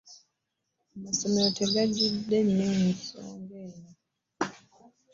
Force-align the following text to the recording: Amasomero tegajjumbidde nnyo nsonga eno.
Amasomero 0.95 1.49
tegajjumbidde 1.59 2.37
nnyo 2.47 2.69
nsonga 2.89 3.55
eno. 3.67 3.91